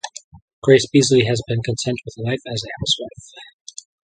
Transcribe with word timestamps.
Grace 0.63 0.87
Beasley 0.91 1.25
has 1.27 1.43
been 1.47 1.61
content 1.61 1.99
with 2.05 2.25
life 2.25 2.39
as 2.51 2.63
a 2.63 2.73
housewife. 2.79 3.85